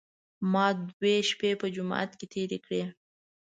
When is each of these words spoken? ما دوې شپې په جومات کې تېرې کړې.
ما 0.51 0.67
دوې 0.89 1.15
شپې 1.29 1.51
په 1.61 1.67
جومات 1.75 2.11
کې 2.19 2.25
تېرې 2.33 2.57
کړې. 2.65 2.81